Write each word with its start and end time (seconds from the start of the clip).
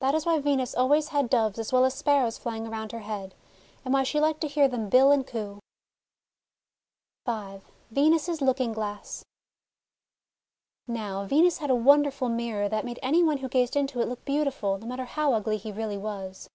That 0.00 0.14
is 0.14 0.26
why 0.26 0.38
Venus 0.38 0.74
always 0.74 1.08
had 1.08 1.30
Doves 1.30 1.58
as 1.58 1.72
well 1.72 1.86
as 1.86 1.94
Sparrows 1.94 2.36
flying 2.36 2.66
around 2.66 2.92
her 2.92 2.98
head, 2.98 3.34
and 3.86 3.94
why 3.94 4.02
she 4.02 4.20
liked 4.20 4.42
to 4.42 4.48
hear 4.48 4.68
them 4.68 4.90
bill 4.90 5.10
and 5.10 5.26
coo. 5.26 5.60
V 7.26 7.58
VENUS'S 7.90 8.42
LOOKING 8.42 8.74
GLASS 8.74 9.24
Now, 10.86 11.24
Venus 11.24 11.56
had 11.56 11.70
a 11.70 11.74
wonderful 11.74 12.28
mirror 12.28 12.68
that 12.68 12.84
made 12.84 12.98
any 13.02 13.22
one 13.22 13.38
who 13.38 13.48
gazed 13.48 13.76
into 13.76 14.02
it 14.02 14.08
look 14.08 14.26
beautiful, 14.26 14.76
no 14.76 14.86
matter 14.86 15.06
how 15.06 15.32
ugly 15.32 15.56
he 15.56 15.72
really 15.72 15.96
was. 15.96 16.50